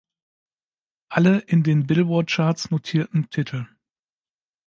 [1.09, 3.67] Alle in den Billboard-Charts notierten Titel.